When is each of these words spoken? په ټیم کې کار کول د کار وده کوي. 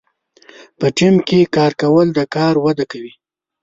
په 0.79 0.87
ټیم 0.97 1.15
کې 1.27 1.39
کار 1.55 1.71
کول 1.81 2.07
د 2.17 2.19
کار 2.35 2.53
وده 2.65 2.85
کوي. 2.91 3.13